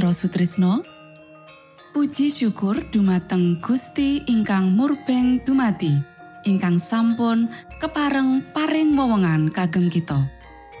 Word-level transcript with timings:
Mitra 0.00 0.16
Sutrisno. 0.16 0.80
Puji 1.92 2.32
syukur 2.32 2.88
dumateng 2.88 3.60
Gusti 3.60 4.24
ingkang 4.24 4.72
murbeng 4.72 5.44
dumati 5.44 5.92
ingkang 6.48 6.80
sampun 6.80 7.52
kepareng 7.76 8.40
paring 8.56 8.96
wewenngan 8.96 9.52
kagem 9.52 9.92
kita. 9.92 10.24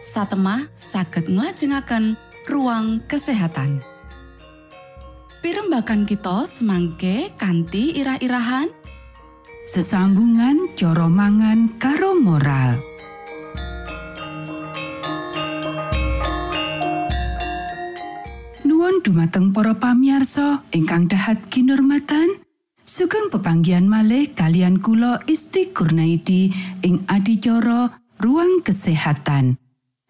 Satemah 0.00 0.72
saged 0.72 1.28
nglajengaken 1.28 2.16
ruang 2.48 3.04
kesehatan. 3.12 3.84
Pirembakan 5.44 6.08
kita 6.08 6.48
semangke 6.48 7.36
kanthi 7.36 8.00
irah-irahan. 8.00 8.72
Sesambungan 9.68 10.72
coro 10.80 11.12
mangan 11.12 11.76
karo 11.76 12.16
moral 12.16 12.89
Nuwun 18.90 19.06
dumateng 19.06 19.54
para 19.54 19.70
pamiarsa 19.78 20.66
ingkang 20.74 21.06
dahat 21.06 21.46
kinurmatan 21.46 22.42
sugeng 22.82 23.30
pepanggian 23.30 23.86
malih 23.86 24.34
kalian 24.34 24.82
kula 24.82 25.22
Isti 25.30 25.70
Kurnaidi 25.70 26.50
ing 26.82 27.06
adicara 27.06 27.86
ruang 28.18 28.66
kesehatan 28.66 29.54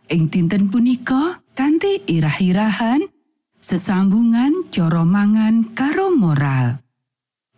ing 0.08 0.32
dinten 0.32 0.72
punika 0.72 1.44
kanthi 1.52 2.08
irah-irahan 2.08 3.04
sesambungan 3.60 4.72
coro 4.72 5.04
mangan 5.04 5.76
karo 5.76 6.16
moral 6.16 6.80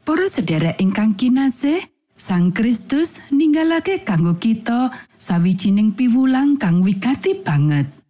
Para 0.02 0.26
sedherek 0.26 0.82
ingkang 0.82 1.14
kinasih 1.14 1.86
Sang 2.18 2.50
Kristus 2.50 3.22
ninggalake 3.30 4.02
kanggo 4.02 4.42
kita 4.42 4.90
sawijining 5.22 5.94
piwulang 5.94 6.58
kang 6.58 6.82
wigati 6.82 7.38
banget. 7.46 8.01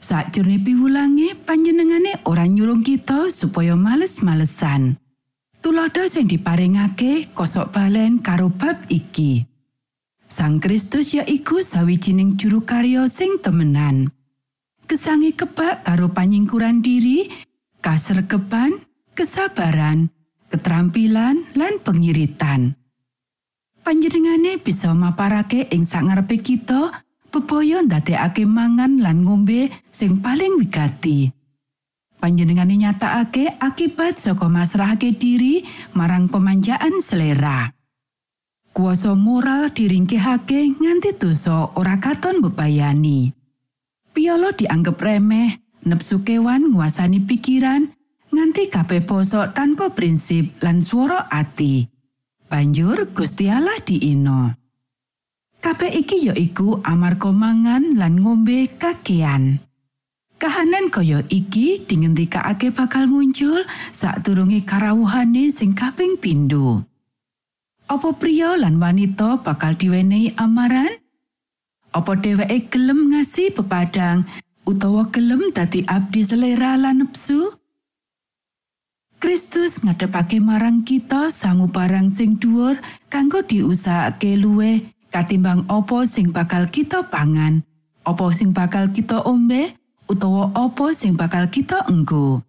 Sakjroning 0.00 0.64
piwulange 0.64 1.36
panjenengane 1.44 2.24
ora 2.24 2.48
nyurung 2.48 2.80
kita 2.80 3.28
supaya 3.28 3.76
males-malesan. 3.76 4.96
Tulodo 5.60 6.08
sing 6.08 6.24
diparingake 6.24 7.36
kosok 7.36 7.68
balen 7.68 8.24
karo 8.24 8.48
bab 8.48 8.88
iki. 8.88 9.44
Sang 10.24 10.56
Kristus 10.56 11.12
ya 11.12 11.20
iku 11.28 11.60
sawijining 11.60 12.40
juru 12.40 12.64
karya 12.64 13.04
sing 13.12 13.44
temenan. 13.44 14.08
Kesangi 14.88 15.36
kebak 15.36 15.84
karo 15.84 16.08
panyingkuran 16.16 16.80
diri, 16.80 17.28
kasrekepan, 17.84 18.80
kesabaran, 19.12 20.08
keterampilan 20.48 21.44
lan 21.52 21.74
pengiritan. 21.84 22.72
Panjenengane 23.84 24.56
bisa 24.56 24.96
maparake 24.96 25.68
ing 25.68 25.84
sangarepe 25.84 26.40
kita 26.40 27.04
bebaya 27.30 27.80
ndadekake 27.86 28.44
mangan 28.44 28.98
lan 29.00 29.22
ngombe 29.24 29.70
sing 29.88 30.18
paling 30.18 30.58
wigati. 30.58 31.30
Panjenengane 32.20 32.76
nyatakake 32.76 33.56
akibat 33.56 34.20
saka 34.20 34.44
masrahake 34.52 35.16
diri 35.16 35.64
marang 35.96 36.28
pemanjaan 36.28 37.00
selera. 37.00 37.72
Kuasa 38.76 39.16
moral 39.16 39.72
diringkehake 39.72 40.76
nganti 40.76 41.16
dosa 41.16 41.72
ora 41.80 41.96
katon 41.96 42.44
bebayani. 42.44 43.32
Piolo 44.12 44.52
dianggep 44.52 45.00
remeh, 45.00 45.80
nepsu 45.88 46.22
kewan 46.22 46.70
nguasani 46.70 47.24
pikiran, 47.24 47.88
nganti 48.30 48.68
kabeh 48.68 49.02
basa 49.02 49.50
tanpa 49.56 49.90
prinsip 49.96 50.60
lan 50.60 50.84
swara 50.84 51.24
ati. 51.32 51.88
Banjur 52.52 53.10
Gusti 53.16 53.48
Allah 53.48 53.78
diino. 53.80 54.59
Kabeh 55.60 55.92
iki 55.92 56.24
ya 56.24 56.32
iku 56.32 56.80
amarga 56.80 57.28
mangan 57.36 58.00
lan 58.00 58.24
ngombe 58.24 58.64
kakean. 58.80 59.60
Kahanan 60.40 60.88
kaya 60.88 61.20
iki 61.28 61.84
dingendikake 61.84 62.72
bakal 62.72 63.04
muncul 63.04 63.60
sadurunge 63.92 64.64
karawuhane 64.64 65.52
sing 65.52 65.76
kaping 65.76 66.16
pindho. 66.16 66.80
Apa 67.92 68.16
pria 68.16 68.56
lan 68.56 68.80
wanita 68.80 69.44
bakal 69.44 69.76
diwenehi 69.76 70.32
amaran? 70.40 70.96
Apa 71.92 72.16
dheweke 72.16 72.72
gelem 72.72 73.12
ngasih 73.12 73.52
pepadang 73.52 74.24
utawa 74.64 75.12
gelem 75.12 75.52
dadi 75.52 75.84
abdi 75.84 76.24
selera 76.24 76.80
lan 76.80 77.04
nepsu? 77.04 77.52
Kristus 79.20 79.84
ngadepake 79.84 80.40
marang 80.40 80.88
kita 80.88 81.28
sangu 81.28 81.68
barang 81.68 82.08
sing 82.08 82.40
dhuwur 82.40 82.80
kanggo 83.12 83.44
diusahake 83.44 84.40
luwih 84.40 84.88
katimbang 85.10 85.66
opo 85.66 86.06
sing 86.06 86.30
bakal 86.30 86.70
kita 86.70 87.10
pangan, 87.10 87.66
opo 88.06 88.30
sing 88.30 88.54
bakal 88.54 88.88
kita 88.94 89.20
ombe, 89.26 89.74
utawa 90.06 90.54
opo 90.54 90.94
sing 90.94 91.18
bakal 91.18 91.50
kita 91.50 91.84
enggo. 91.90 92.40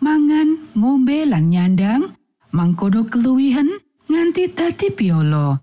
Mangan, 0.00 0.72
ngombe 0.72 1.28
lan 1.28 1.52
nyandang, 1.52 2.16
mangkono 2.56 3.04
keluwihan 3.06 3.68
nganti 4.08 4.56
dadi 4.56 4.88
piolo. 4.90 5.60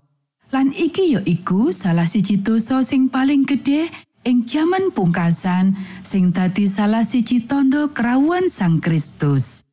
Lan 0.54 0.72
iki 0.72 1.18
ya 1.18 1.20
iku 1.26 1.74
salah 1.74 2.08
siji 2.08 2.40
dosa 2.40 2.80
sing 2.80 3.12
paling 3.12 3.44
gedhe 3.44 3.90
ing 4.24 4.48
jaman 4.48 4.88
pungkasan 4.94 5.76
sing 6.00 6.32
dadi 6.32 6.64
salah 6.64 7.04
siji 7.04 7.44
tondo 7.44 7.92
kerawuan 7.92 8.48
Sang 8.48 8.80
Kristus. 8.80 9.66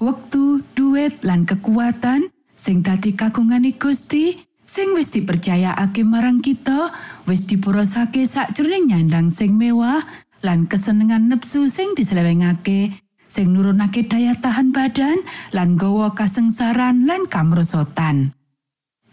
Wektu, 0.00 0.64
duit 0.72 1.20
lan 1.24 1.44
kekuatan 1.44 2.32
sing 2.56 2.80
dadi 2.80 3.12
kagungane 3.12 3.76
Gusti 3.76 4.40
sing 4.66 4.92
wis 4.98 5.14
dipercayakake 5.14 6.02
marang 6.02 6.42
kita 6.42 6.90
wis 7.24 7.46
diporosake 7.46 8.26
sakjroning 8.26 8.90
nyandang 8.90 9.30
sing 9.32 9.54
mewah 9.54 10.02
lan 10.42 10.66
kesenengan 10.66 11.30
nepsu 11.30 11.70
sing 11.70 11.94
diselewengake 11.94 12.98
sing 13.26 13.54
nurunake 13.54 14.06
daya 14.06 14.34
tahan 14.38 14.70
badan 14.70 15.18
lan 15.54 15.74
gawa 15.78 16.14
kasengsaran 16.14 17.06
lan 17.06 17.26
kamrosotan. 17.26 18.34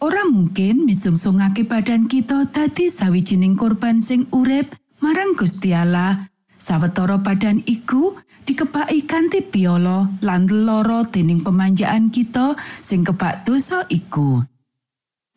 Ora 0.03 0.27
mungkin 0.27 0.83
misungsungake 0.83 1.63
badan 1.63 2.11
kita 2.11 2.51
dadi 2.51 2.91
sawijining 2.91 3.55
korban 3.55 4.03
sing 4.03 4.27
urip 4.35 4.75
marang 4.99 5.31
Gusti 5.33 5.71
Allah. 5.71 6.27
Sawetara 6.59 7.19
badan 7.19 7.63
iku 7.67 8.15
dikepaki 8.43 9.03
kanthi 9.07 9.43
piolo 9.43 10.11
lan 10.23 10.47
loro 10.47 11.07
dening 11.07 11.43
pemanjaan 11.43 12.11
kita 12.11 12.55
sing 12.83 13.03
kebak 13.07 13.47
dosa 13.47 13.87
iku. 13.87 14.43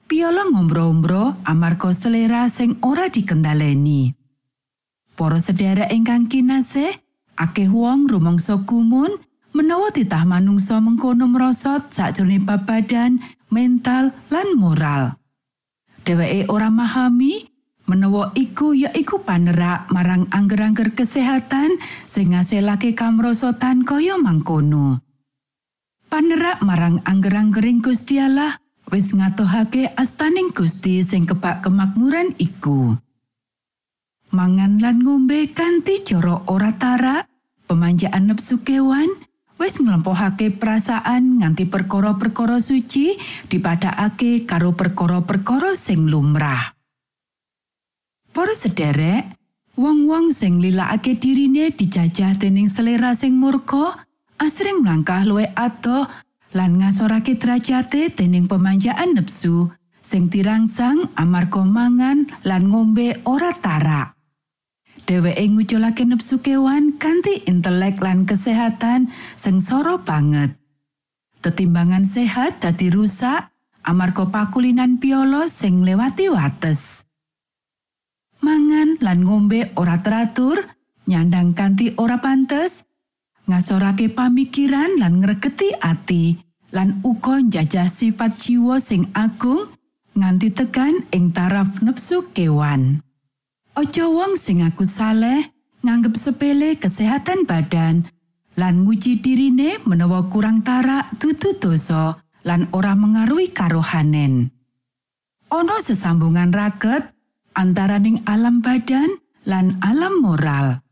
Piala 0.06 0.46
ngombro-ombro 0.46 1.42
amarga 1.42 1.90
selera 1.90 2.46
sing 2.46 2.78
ora 2.86 3.10
dikendaleni. 3.10 4.14
Para 5.18 5.42
sedherek 5.42 5.90
ingkang 5.90 6.30
kinasih, 6.30 6.94
akeh 7.34 7.66
wong 7.66 8.06
rumangsa 8.06 8.62
kumun 8.62 9.10
menawa 9.50 9.90
titah 9.90 10.22
manungsa 10.22 10.78
mengkono 10.78 11.26
merosot 11.26 11.90
sakjroning 11.90 12.46
badan, 12.46 13.18
mental 13.50 14.14
lan 14.30 14.48
moral. 14.54 15.18
Dheweke 16.06 16.46
ora 16.54 16.70
memahami 16.70 17.50
menawa 17.90 18.30
iku 18.38 18.78
ya 18.78 18.94
iku 18.94 19.26
panerak 19.26 19.90
marang 19.90 20.30
angger-angger 20.30 20.94
kesehatan 20.94 21.82
sing 22.06 22.30
ngasilake 22.30 22.94
kamrosotan 22.94 23.82
kaya 23.82 24.14
mangkono. 24.22 25.02
Panerak 26.06 26.62
marang 26.62 27.02
angger-anggering 27.02 27.82
Gusti 27.82 28.22
Allah 28.22 28.54
wis 28.90 29.10
ngatohake 29.10 29.90
astaning 29.98 30.54
Gusti 30.54 31.02
sing 31.02 31.26
kebak 31.26 31.66
kemakmuran 31.66 32.34
iku. 32.38 32.94
Mangan 34.30 34.78
lan 34.82 35.02
ngombe 35.02 35.50
kanthi 35.50 36.02
cara 36.02 36.42
ora 36.50 36.74
tarak, 36.74 37.26
pemanjaan 37.66 38.30
nepsu 38.30 38.62
kewan, 38.62 39.08
wis 39.56 39.80
nglempokake 39.80 40.54
perasaan 40.54 41.40
nganti 41.42 41.66
perkara-perkara 41.66 42.60
suci 42.60 43.16
dipadakake 43.48 44.44
karo 44.44 44.74
perkara-perkara 44.74 45.74
sing 45.74 46.06
lumrah. 46.10 46.74
Para 48.30 48.52
sederek, 48.52 49.32
wong-wong 49.80 50.30
sing 50.30 50.60
lilakake 50.60 51.16
dirine 51.16 51.72
dijajah 51.72 52.36
dening 52.36 52.68
selera 52.68 53.16
sing 53.16 53.32
murka, 53.32 53.96
asring 54.36 54.84
mlangkah 54.84 55.24
luwih 55.24 55.48
adoh 55.56 56.04
lan 56.56 56.80
ngasorake 56.80 57.36
derajate 57.36 58.16
dening 58.16 58.48
pemanjaan 58.48 59.12
nepsu 59.12 59.68
sing 60.00 60.32
dirangsang 60.32 61.12
amarga 61.12 61.60
mangan 61.60 62.24
lan 62.48 62.72
ngombe 62.72 63.20
ora 63.28 63.52
tarak. 63.52 64.16
Dheweke 65.04 65.44
nguculake 65.52 66.08
nepsu 66.08 66.40
kewan 66.40 66.96
kanthi 66.96 67.44
intelek 67.44 68.00
lan 68.00 68.24
kesehatan 68.24 69.12
sing 69.36 69.60
soro 69.60 70.00
banget. 70.00 70.56
Tetimbangan 71.44 72.08
sehat 72.08 72.64
dadi 72.64 72.88
rusak 72.88 73.52
amarga 73.84 74.24
pakulinan 74.26 74.96
piolo 74.96 75.46
sing 75.52 75.84
lewati 75.84 76.32
wates. 76.32 77.04
Mangan 78.40 78.96
lan 79.04 79.28
ngombe 79.28 79.76
ora 79.76 80.00
teratur, 80.00 80.64
nyandang 81.06 81.52
kanthi 81.52 81.94
ora 82.00 82.18
pantes, 82.18 82.88
ngasorake 83.46 84.10
pamikiran 84.10 84.98
lan 84.98 85.22
ngregeti 85.22 85.70
ati, 85.78 86.45
lan 86.76 87.00
uga 87.00 87.40
njajah 87.40 87.88
sifat 87.88 88.36
jiwa 88.36 88.76
sing 88.76 89.08
agung 89.16 89.72
nganti 90.12 90.52
tekan 90.52 91.08
ing 91.08 91.32
taraf 91.32 91.80
nepsu 91.80 92.28
kewan. 92.36 93.00
Ojo 93.80 94.12
wong 94.12 94.36
sing 94.36 94.60
aku 94.60 94.84
saleh 94.84 95.40
nganggep 95.80 96.12
sepele 96.20 96.76
kesehatan 96.76 97.48
badan 97.48 98.04
lan 98.60 98.84
nguji 98.84 99.24
dirine 99.24 99.80
menawa 99.88 100.28
kurang 100.28 100.60
tarak 100.60 101.16
dudu 101.16 101.56
dosa 101.56 102.20
lan 102.44 102.68
ora 102.76 102.92
mengaruhi 102.92 103.56
karohanen. 103.56 104.52
Ono 105.48 105.76
sesambungan 105.80 106.52
raket 106.52 107.08
antaraning 107.56 108.20
alam 108.28 108.60
badan 108.60 109.16
lan 109.48 109.80
alam 109.80 110.20
moral. 110.20 110.84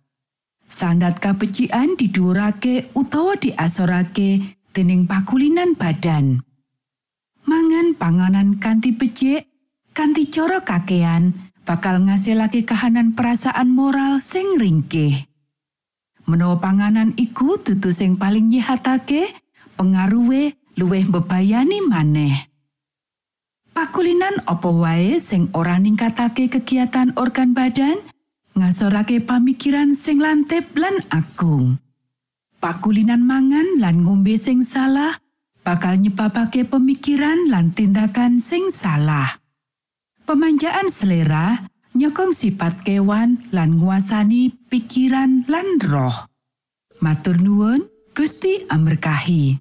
Standar 0.65 1.21
kabecikan 1.21 1.93
didhuwurake 2.01 2.89
utawa 2.97 3.37
diasorake 3.37 4.64
dening 4.75 5.07
pakulinan 5.07 5.79
badan. 5.79 6.43
Mangan 7.47 7.95
panganan 7.95 8.59
kanthi 8.59 8.91
becik, 8.91 9.47
kanthi 9.95 10.27
cara 10.27 10.67
kakean, 10.67 11.55
bakal 11.63 12.03
ngasilake 12.03 12.67
kahanan 12.67 13.15
perasaan 13.15 13.71
moral 13.71 14.19
sing 14.19 14.59
ringkih. 14.59 15.31
Menawa 16.27 16.59
panganan 16.59 17.15
iku 17.15 17.63
dudu 17.63 17.95
sing 17.95 18.19
paling 18.19 18.51
nyihatake, 18.51 19.31
pengaruhe 19.79 20.59
luwih 20.75 21.07
bebayani 21.07 21.79
maneh. 21.87 22.51
Pakulinan 23.71 24.43
apa 24.49 24.71
wae 24.71 25.21
sing 25.23 25.53
ora 25.55 25.79
ningkatake 25.79 26.51
kegiatan 26.51 27.15
organ 27.15 27.53
badan, 27.55 28.01
ngasorake 28.57 29.23
pamikiran 29.23 29.93
sing 29.93 30.19
lantip 30.19 30.73
lan 30.79 30.97
agung. 31.13 31.84
Pakulinan 32.65 33.21
mangan 33.21 33.77
lan 33.77 34.09
ngombe 34.09 34.41
sing 34.41 34.65
salah 34.65 35.13
bakal 35.61 36.01
nyebabake 36.01 36.65
pemikiran 36.65 37.53
lan 37.53 37.77
tindakan 37.77 38.41
sing 38.41 38.73
salah. 38.73 39.37
Pemanjaan 40.25 40.89
selera 40.89 41.61
nyokong 41.93 42.33
sifat 42.33 42.81
kewan 42.81 43.37
lan 43.53 43.77
nguasani 43.77 44.49
pikiran 44.73 45.45
lan 45.45 45.77
roh. 45.85 46.25
Matur 47.05 47.37
nuwun, 47.45 47.85
Gusti 48.17 48.65
Amerkahi. 48.73 49.61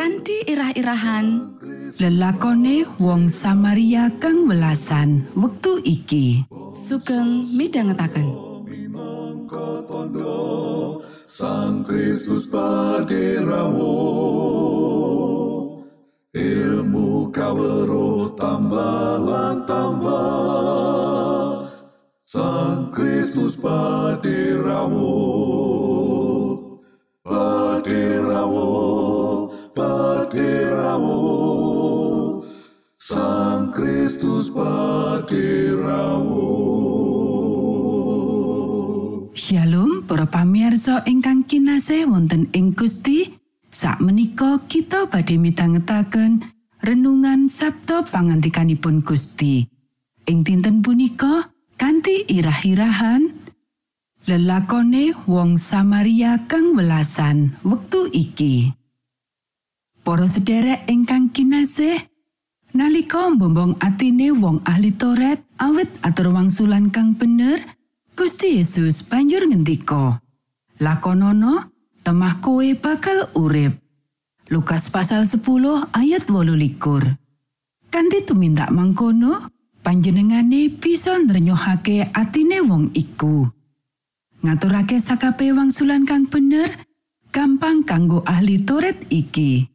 kanthi 0.00 0.48
irah-irahan. 0.48 1.60
Lelakone 2.00 2.88
wong 2.96 3.28
Samaria 3.28 4.08
kang 4.16 4.48
welasan 4.48 5.28
wektu 5.36 5.76
iki. 5.84 6.40
sugeng 6.72 7.44
tondo 9.84 11.04
Sang 11.28 11.84
Kristus 11.84 12.48
paderamu 12.48 13.92
ilmu 16.32 17.28
kawero 17.28 18.32
tambah 18.40 19.20
tambah. 19.68 21.68
Sang 22.24 22.88
Kristus 22.88 23.52
paderamu 23.60 25.12
paderamu 27.20 29.09
paderamu 29.80 31.24
Sang 33.00 33.72
Kristus 33.72 34.52
paderamu 34.52 36.52
Shalom 39.32 40.04
para 40.04 40.28
pamirsa 40.28 41.00
ingkang 41.08 41.48
kinasih 41.48 42.04
wonten 42.06 42.52
ing 42.52 42.76
Gusti. 42.76 43.40
Sakmenika 43.70 44.66
kita 44.66 45.06
badhe 45.08 45.38
midhangetaken 45.40 46.44
renungan 46.82 47.48
Sabda 47.48 48.04
pangantikanipun 48.10 49.00
Gusti. 49.00 49.64
Ing 50.28 50.44
dinten 50.44 50.84
punika 50.84 51.48
kanthi 51.80 52.28
irah-irahan 52.28 53.32
lelakone 54.28 55.16
wong 55.26 55.56
Samaria 55.56 56.44
kang 56.50 56.76
welasan 56.76 57.56
wektu 57.64 58.10
iki. 58.12 58.79
Para 60.10 60.26
sederek 60.26 60.90
ingkang 60.90 61.30
kinasih, 61.30 61.94
nalika 62.74 63.30
mbombong 63.30 63.78
atine 63.78 64.34
wong 64.34 64.58
ahli 64.66 64.90
Toret 64.90 65.38
awit 65.54 65.86
atur 66.02 66.34
wangsulan 66.34 66.90
kang 66.90 67.14
bener, 67.14 67.62
Gusti 68.18 68.58
Yesus 68.58 69.06
banjur 69.06 69.46
ngendika, 69.46 70.18
"Lakonono, 70.82 71.70
temah 72.02 72.42
kowe 72.42 72.66
bakal 72.82 73.30
urip." 73.38 73.78
Lukas 74.50 74.90
pasal 74.90 75.30
10 75.30 75.86
ayat 75.94 76.26
28. 76.26 77.14
Kanthi 77.86 78.26
tumindak 78.26 78.74
mangkono, 78.74 79.46
panjenengane 79.86 80.74
bisa 80.74 81.22
nrenyohake 81.22 82.10
atine 82.10 82.58
wong 82.66 82.90
iku. 82.98 83.46
Ngaturake 84.42 84.98
sakape 84.98 85.54
wangsulan 85.54 86.02
kang 86.02 86.26
bener, 86.26 86.66
gampang 87.30 87.86
kanggo 87.86 88.26
ahli 88.26 88.58
toret 88.66 89.06
iki. 89.06 89.70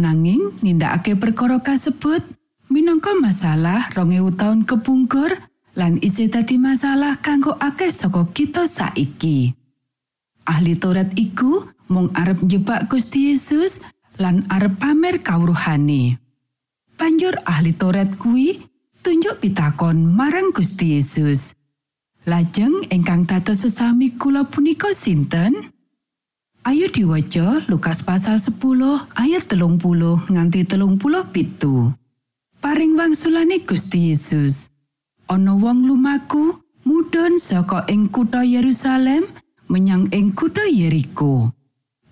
Nanging 0.00 0.62
nindakake 0.64 1.20
perkara 1.20 1.60
kasebut 1.60 2.24
minangka 2.72 3.12
masalah 3.12 3.92
2000 3.92 4.40
taun 4.40 4.64
kepungkur 4.64 5.36
lan 5.76 6.00
isih 6.00 6.32
dadi 6.32 6.56
masalah 6.56 7.20
kanggo 7.20 7.56
akeh 7.60 7.92
saka 7.92 8.24
kita 8.32 8.64
saiki. 8.64 9.52
Ahli 10.48 10.74
Taurat 10.80 11.12
iku 11.14 11.68
mung 11.92 12.08
arep 12.16 12.40
njebak 12.40 12.88
Gusti 12.88 13.30
Yesus 13.30 13.84
lan 14.16 14.48
arep 14.48 14.80
pamer 14.80 15.20
kawruhane. 15.20 16.18
Banjur 16.96 17.36
ahli 17.44 17.76
Taurat 17.76 18.08
kuwi 18.16 18.64
tunjuk 19.04 19.44
pitakon 19.44 20.08
marang 20.08 20.50
Gusti 20.56 20.96
Yesus. 20.96 21.52
Lajeng 22.22 22.86
ingkang 22.88 23.26
dados 23.26 23.66
sesami 23.66 24.14
kula 24.14 24.46
punika 24.46 24.94
sinten? 24.94 25.52
Ayo 26.62 26.86
diwaca 26.86 27.66
Lukas 27.66 28.06
pasal 28.06 28.38
10 28.38 28.54
ayat 29.18 29.50
telung 29.50 29.82
puluh 29.82 30.22
nganti 30.30 30.62
telung 30.62 30.94
puluh 30.94 31.26
pitu. 31.26 31.90
Paring 32.62 32.94
wangsulane 32.94 33.66
Gusti 33.66 34.14
Yesus. 34.14 34.70
Ana 35.26 35.58
wong 35.58 35.90
lumaku 35.90 36.62
mudhun 36.86 37.42
saka 37.42 37.82
ing 37.90 38.06
kutha 38.14 38.46
Yerusalem 38.46 39.26
menyang 39.66 40.06
ing 40.14 40.38
kutha 40.38 40.62
Yeriko. 40.62 41.50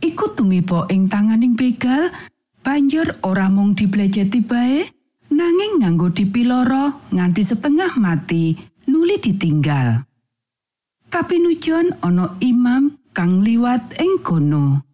Iku 0.02 0.34
tumiba 0.34 0.82
ing 0.90 1.06
tanganing 1.06 1.54
begal, 1.54 2.10
banjur 2.66 3.06
ora 3.22 3.46
mung 3.46 3.78
dipleceti 3.78 4.42
bae, 4.42 4.82
nanging 5.30 5.86
nganggo 5.86 6.10
dipiloro 6.10 7.06
nganti 7.14 7.46
setengah 7.46 7.94
mati, 8.02 8.58
nuli 8.90 9.14
ditinggal. 9.22 10.02
Kapinujon 11.06 12.02
ana 12.02 12.34
imam 12.42 12.99
kang 13.10 13.42
liwat 13.42 13.98
ing 13.98 14.22
kono. 14.22 14.84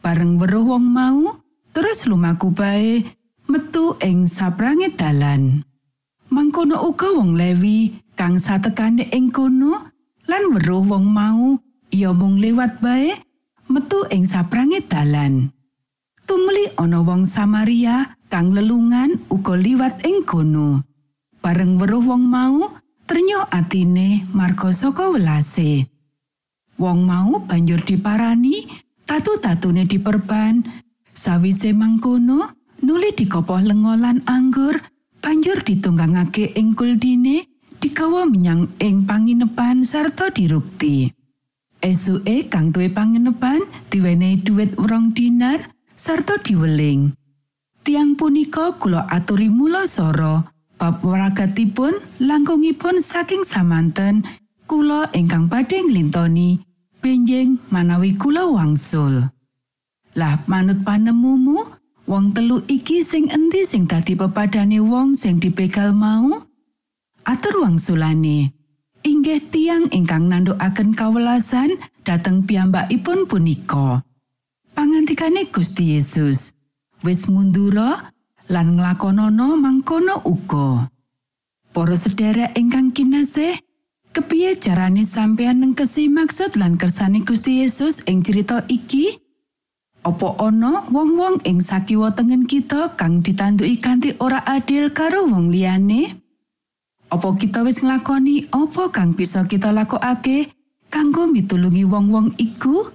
Bareng 0.00 0.40
weruh 0.40 0.64
wong 0.64 0.86
mau, 0.90 1.38
terus 1.70 2.08
lumaku 2.08 2.50
bae 2.50 3.04
metu 3.46 3.94
ing 4.00 4.26
saprange 4.26 4.90
dalan. 4.96 5.62
Mangkono 6.30 6.78
uga 6.86 7.10
wong 7.14 7.34
Lewi 7.34 8.00
kang 8.14 8.38
satekane 8.38 9.10
ing 9.10 9.34
kono 9.34 9.90
lan 10.30 10.42
weruh 10.54 10.86
wong 10.86 11.10
mau 11.10 11.58
iya 11.90 12.14
mung 12.14 12.38
liwat 12.38 12.78
bae 12.78 13.10
metu 13.66 14.06
ing 14.14 14.26
saprange 14.26 14.82
dalan. 14.86 15.50
Tumuli 16.26 16.70
ana 16.78 17.02
wong 17.02 17.26
Samaria 17.26 18.14
kang 18.30 18.54
lelungan 18.54 19.18
uga 19.26 19.58
liwat 19.58 20.06
ing 20.06 20.22
kono. 20.22 20.86
Bareng 21.42 21.80
weruh 21.80 22.04
wong 22.04 22.22
mau, 22.28 22.68
ternyo 23.08 23.42
atine 23.50 24.28
marga 24.30 24.70
saka 24.70 25.10
welase. 25.10 25.88
Wong 26.80 27.04
mau 27.04 27.44
banjur 27.44 27.84
diparani, 27.84 28.64
tatu-tatune 29.04 29.84
diperban. 29.84 30.64
Sawise 31.12 31.76
mangkono, 31.76 32.56
nuli 32.80 33.12
dikopoh 33.12 33.60
lengolan 33.60 34.24
anggur, 34.24 34.80
banjur 35.20 35.60
ditunggangake 35.60 36.56
ing 36.56 36.72
kuldine, 36.72 37.44
digawa 37.84 38.24
menyang 38.24 38.72
ing 38.80 39.04
panginepan 39.04 39.84
sarta 39.84 40.32
dirukti. 40.32 41.12
Esuke 41.84 42.48
kang 42.48 42.72
duwe 42.72 42.88
panginepan 42.88 43.60
diwenehi 43.92 44.40
dhuwit 44.40 44.72
rong 44.80 45.12
dinar 45.12 45.60
sarta 45.92 46.40
diweling. 46.40 47.12
Tiang 47.84 48.16
punika 48.16 48.80
kula 48.80 49.04
aturi 49.04 49.52
mula 49.52 49.84
soro, 49.84 50.48
bab 50.80 51.04
waragatipun 51.04 51.92
langkungipun 52.24 53.04
saking 53.04 53.44
samanten 53.44 54.24
kula 54.64 55.12
ingkang 55.12 55.44
badhe 55.52 55.84
nglintoni 55.84 56.69
benjing 57.00 57.58
manawi 57.72 58.14
kula 58.14 58.46
wangsul. 58.46 59.32
Lah 60.14 60.44
manut 60.46 60.84
panemumu, 60.84 61.80
Wong 62.10 62.34
telu 62.34 62.58
iki 62.66 63.06
sing 63.06 63.30
endi 63.30 63.62
sing 63.62 63.86
dadi 63.86 64.18
pepadane 64.18 64.82
wong 64.82 65.14
sing 65.14 65.38
dipegal 65.38 65.94
mau? 65.94 66.42
Atur 67.22 67.62
wangsulane. 67.62 68.50
Inggih 69.06 69.38
tiang 69.46 69.86
ingkang 69.94 70.26
nandukaken 70.26 70.90
kawelasan 70.90 71.78
dhateng 72.02 72.42
piyambakipun 72.50 73.30
punika. 73.30 74.02
Pangantikane 74.74 75.54
Gusti 75.54 75.94
Yesus, 75.94 76.50
wis 77.06 77.30
mundura 77.30 78.10
lan 78.50 78.74
nglakonana 78.74 79.54
mangkono 79.54 80.18
uga. 80.26 80.90
Para 81.70 81.94
sedherek 81.94 82.58
ingkang 82.58 82.90
kinasih, 82.90 83.54
kepiye 84.10 84.58
carane 84.58 85.06
sampeyan 85.06 85.62
nengkesi 85.62 86.10
maksud 86.10 86.58
lan 86.58 86.74
kersane 86.74 87.22
Gusti 87.22 87.62
Yesus 87.62 88.02
ing 88.10 88.26
cerita 88.26 88.66
iki? 88.66 89.18
Apa 90.00 90.40
ana 90.40 90.88
wong-wong 90.88 91.44
ing 91.44 91.60
sakiwa 91.60 92.16
tengen 92.16 92.48
kita 92.48 92.96
kang 92.96 93.20
ditanduki 93.20 93.76
kanthi 93.76 94.16
ora 94.18 94.40
adil 94.48 94.90
karo 94.96 95.28
wong 95.28 95.52
liyane? 95.52 96.16
Apa 97.10 97.36
kita 97.36 97.66
wis 97.66 97.84
nglakoni 97.84 98.48
apa 98.54 98.88
kang 98.88 99.12
bisa 99.12 99.44
kita 99.44 99.74
lakokake 99.74 100.48
kanggo 100.88 101.28
mitulungi 101.28 101.84
wong-wong 101.84 102.32
iku? 102.40 102.88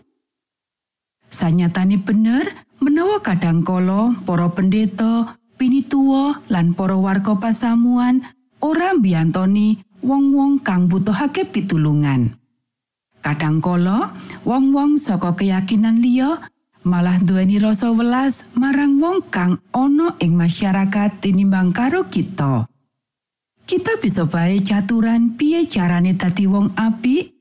Sanyatane 1.29 1.99
bener, 1.99 2.47
menawa 2.79 3.19
kadangkala 3.19 4.17
para 4.23 4.47
pendeta, 4.55 5.35
pinituwa 5.59 6.41
lan 6.47 6.73
para 6.73 6.95
warga 6.95 7.35
pasamuan 7.37 8.23
ora 8.63 8.95
mbiyantoni 8.97 9.83
wong-wong 10.05 10.61
kang 10.61 10.85
butuhake 10.85 11.49
pitulungan. 11.49 12.37
Kadangkala 13.25 14.13
wong-wong 14.45 15.01
saka 15.01 15.33
keyakinan 15.33 15.97
liya 15.97 16.45
malah 16.85 17.17
duweni 17.17 17.57
rasa 17.57 17.89
welas 17.89 18.53
marang 18.53 19.01
wong 19.01 19.25
kang 19.33 19.57
ana 19.73 20.13
ing 20.21 20.37
masyarakat 20.37 21.17
tinimbang 21.17 21.73
karo 21.73 22.05
kita. 22.05 22.69
Kita 23.65 23.97
bisa 23.97 24.29
bae 24.29 24.61
caturan 24.61 25.33
piye 25.33 25.65
carane 25.65 26.13
dadi 26.13 26.45
wong 26.45 26.77
apik, 26.77 27.33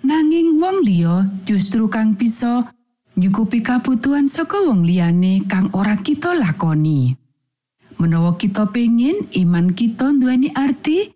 nanging 0.00 0.56
wong 0.56 0.80
liya 0.80 1.28
justru 1.44 1.92
kang 1.92 2.16
bisa 2.16 2.72
nyukupi 3.20 3.60
kabutuhan 3.60 4.24
saka 4.24 4.56
wong 4.64 4.88
liyane 4.88 5.44
kang 5.44 5.68
ora 5.76 6.00
kita 6.00 6.32
lakoni. 6.32 7.12
Menawa 8.00 8.40
kita 8.40 8.72
pengin 8.72 9.28
iman 9.36 9.72
kita 9.72 10.16
duweni 10.16 10.48
arti, 10.56 11.15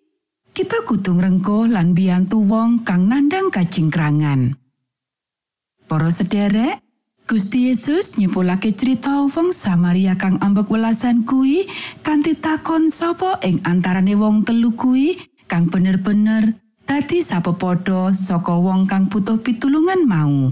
kita 0.55 0.83
kudu 0.87 1.17
ngrengko 1.17 1.71
lan 1.71 1.95
biyantu 1.95 2.43
wong 2.43 2.83
kang 2.83 3.07
nandang 3.07 3.51
kacingkrangan. 3.51 4.55
Para 5.91 6.11
sederek, 6.15 6.79
Gusti 7.27 7.71
Yesus 7.71 8.19
nyepulake 8.19 8.75
cerita 8.75 9.23
wong 9.23 9.55
Samaria 9.55 10.19
kang 10.19 10.39
ambek 10.43 10.67
welasan 10.67 11.23
kuwi 11.23 11.67
kanthi 12.03 12.35
takon 12.35 12.91
sapa 12.91 13.39
ing 13.47 13.63
antarane 13.63 14.19
wong 14.19 14.43
telu 14.43 14.75
kuwi 14.75 15.15
kang 15.47 15.71
bener-bener 15.71 16.59
dadi 16.87 17.23
sapepodo 17.23 18.11
saka 18.11 18.55
wong 18.55 18.91
kang 18.91 19.07
butuh 19.07 19.39
pitulungan 19.39 20.07
mau. 20.11 20.51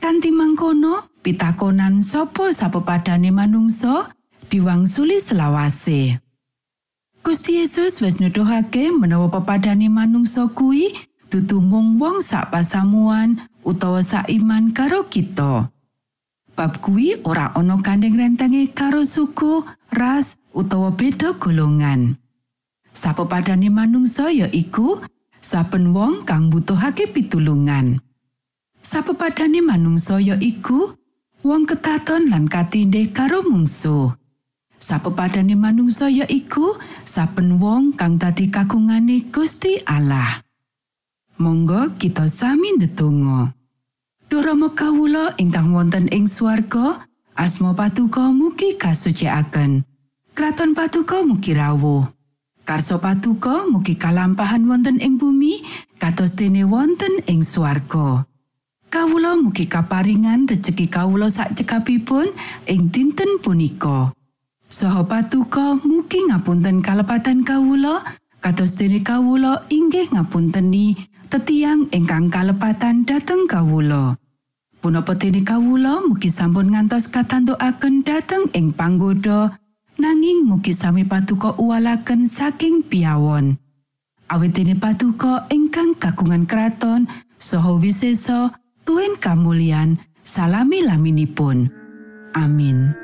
Kanthi 0.00 0.28
mangkono, 0.28 1.08
pitakonan 1.24 2.04
sapa 2.04 2.52
sapepadane 2.52 3.32
manungsa 3.32 4.12
diwangsuli 4.52 5.16
selawase. 5.16 6.23
Gusti 7.24 7.64
Yesus 7.64 8.04
wis 8.04 8.20
nuduhake 8.20 8.92
menawa 8.92 9.32
pepadane 9.32 9.88
manungsa 9.88 10.44
kuwi 10.52 10.92
dudu 11.32 11.56
mung 11.64 11.96
wong 11.96 12.20
sak 12.20 12.52
pasamuan 12.52 13.40
utawa 13.64 14.04
sak 14.04 14.28
iman 14.28 14.76
karo 14.76 15.08
kita. 15.08 15.72
Bab 16.52 16.84
kuwi 16.84 17.16
ora 17.24 17.48
ana 17.56 17.80
kandeng 17.80 18.20
rentenge 18.20 18.68
karo 18.76 19.08
suku, 19.08 19.64
ras 19.88 20.36
utawa 20.52 20.92
beda 20.92 21.32
golongan. 21.40 22.20
Sapepadane 22.92 23.72
manungsa 23.72 24.28
ya 24.28 24.46
iku 24.52 25.00
saben 25.40 25.96
wong 25.96 26.28
kang 26.28 26.52
butuhake 26.52 27.08
pitulungan. 27.08 28.04
Sapepadane 28.84 29.64
manungsa 29.64 30.20
ya 30.20 30.36
iku 30.44 30.92
wong 31.40 31.64
ketaton 31.64 32.28
lan 32.28 32.52
katindhe 32.52 33.08
karo 33.16 33.40
mungsuh. 33.48 34.12
Sapepadane 34.84 35.56
manungsa 35.56 36.12
ya 36.12 36.28
iku 36.28 36.76
saben 37.08 37.56
wong 37.56 37.96
kang 37.96 38.20
dadi 38.20 38.52
kagungane 38.52 39.32
Gusti 39.32 39.80
Allah. 39.88 40.44
Monggo 41.40 41.96
kita 41.96 42.28
sami 42.28 42.76
ndedonga. 42.76 43.56
Durama 44.28 44.76
kawula 44.76 45.40
ingkang 45.40 45.72
wonten 45.72 46.12
ing 46.12 46.28
swarga, 46.28 47.00
asma 47.32 47.72
patuko 47.72 48.28
mugi 48.28 48.76
kasucikaken. 48.76 49.88
Kraton 50.36 50.76
patuko 50.76 51.24
mugi 51.24 51.56
rawuh. 51.56 52.04
Karso 52.68 53.00
patuko 53.00 53.64
mugi 53.72 53.96
kalampahan 53.96 54.68
wonten 54.68 55.00
ing 55.00 55.16
bumi, 55.16 55.64
kados 55.96 56.36
dene 56.36 56.68
wonten 56.68 57.24
ing 57.24 57.40
swarga. 57.40 58.28
Kawula 58.92 59.32
mugi 59.40 59.64
kaparingan 59.64 60.44
rejeki 60.44 60.92
kawula 60.92 61.32
sak 61.32 61.56
cekapipun 61.56 62.28
ing 62.68 62.92
dinten 62.92 63.40
punika. 63.40 64.12
Saha 64.74 65.06
patuko 65.06 65.78
mugi 65.86 66.18
ngapunten 66.26 66.82
kalepatan 66.82 67.46
kawula, 67.46 68.02
kados 68.42 68.74
dene 68.74 69.06
kawula 69.06 69.70
inggih 69.70 70.10
ngapunteni 70.10 70.98
tetiang 71.30 71.86
ingkang 71.94 72.26
kalepatan 72.26 73.06
dhateng 73.06 73.46
kawula. 73.46 74.18
Punapa 74.82 75.14
dene 75.14 75.46
kawula 75.46 76.02
mugi 76.02 76.26
sampun 76.26 76.74
ngantos 76.74 77.06
katantukaken 77.06 78.02
dhateng 78.02 78.50
ing 78.50 78.74
panggoda 78.74 79.62
nanging 79.94 80.42
mugi 80.42 80.74
sami 80.74 81.06
patuko 81.06 81.54
uwalaken 81.54 82.26
saking 82.26 82.82
piawon. 82.82 83.54
Awit 84.26 84.58
dene 84.58 84.74
patuko 84.74 85.46
ingkang 85.54 85.94
kagungan 86.02 86.50
kraton 86.50 87.06
saha 87.38 87.78
wisesa 87.78 88.50
tuen 88.82 89.22
kamulyan 89.22 90.02
salami 90.26 90.82
laminipun. 90.82 91.70
Amin. 92.34 93.03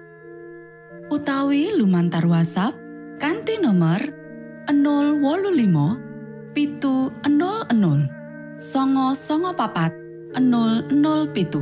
utawi 1.11 1.75
lumantar 1.75 2.23
WhatsApp 2.23 2.71
kanti 3.19 3.59
nomor 3.59 3.99
025 4.71 6.55
pitu 6.55 7.11
00 7.27 7.67
songo 8.55 9.11
songo 9.11 9.51
papat 9.51 9.91
00 10.39 11.35
pitu. 11.35 11.59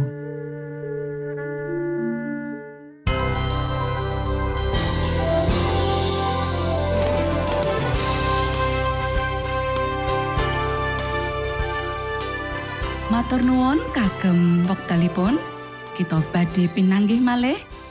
Matur 13.10 13.42
nuwun 13.42 13.82
kagem 13.98 14.62
wektalipun 14.70 15.42
kita 15.98 16.22
badhe 16.30 16.70
pinanggih 16.70 17.18
malih 17.18 17.58